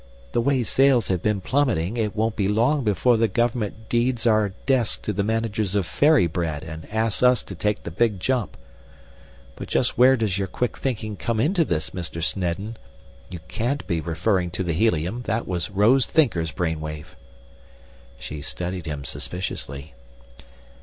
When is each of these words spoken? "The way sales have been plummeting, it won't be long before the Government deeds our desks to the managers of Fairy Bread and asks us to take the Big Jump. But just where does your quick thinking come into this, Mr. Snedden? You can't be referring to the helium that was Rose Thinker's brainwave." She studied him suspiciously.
"The 0.31 0.41
way 0.41 0.63
sales 0.63 1.09
have 1.09 1.21
been 1.21 1.41
plummeting, 1.41 1.95
it 1.95 2.15
won't 2.15 2.35
be 2.35 2.47
long 2.47 2.83
before 2.83 3.17
the 3.17 3.27
Government 3.27 3.87
deeds 3.87 4.25
our 4.25 4.53
desks 4.65 4.97
to 5.03 5.13
the 5.13 5.21
managers 5.23 5.75
of 5.75 5.85
Fairy 5.85 6.25
Bread 6.25 6.63
and 6.63 6.91
asks 6.91 7.21
us 7.21 7.43
to 7.43 7.53
take 7.53 7.83
the 7.83 7.91
Big 7.91 8.19
Jump. 8.19 8.57
But 9.55 9.67
just 9.67 9.99
where 9.99 10.17
does 10.17 10.39
your 10.39 10.47
quick 10.47 10.75
thinking 10.75 11.17
come 11.17 11.39
into 11.39 11.63
this, 11.63 11.91
Mr. 11.91 12.23
Snedden? 12.23 12.77
You 13.29 13.41
can't 13.47 13.85
be 13.85 14.01
referring 14.01 14.49
to 14.57 14.63
the 14.63 14.73
helium 14.73 15.21
that 15.25 15.47
was 15.47 15.69
Rose 15.69 16.07
Thinker's 16.07 16.49
brainwave." 16.49 17.15
She 18.17 18.41
studied 18.41 18.87
him 18.87 19.05
suspiciously. 19.05 19.93